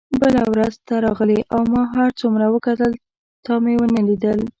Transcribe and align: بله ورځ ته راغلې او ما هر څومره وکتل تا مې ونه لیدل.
بله 0.21 0.43
ورځ 0.51 0.73
ته 0.87 0.95
راغلې 1.05 1.39
او 1.53 1.61
ما 1.73 1.83
هر 1.95 2.09
څومره 2.19 2.45
وکتل 2.55 2.91
تا 3.45 3.53
مې 3.63 3.73
ونه 3.79 4.01
لیدل. 4.09 4.39